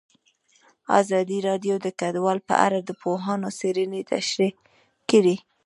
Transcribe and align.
ازادي 0.99 1.37
راډیو 1.47 1.75
د 1.85 1.87
کډوال 1.99 2.39
په 2.49 2.55
اړه 2.65 2.79
د 2.83 2.89
پوهانو 3.01 3.49
څېړنې 3.59 4.01
تشریح 4.11 4.53
کړې. 5.09 5.35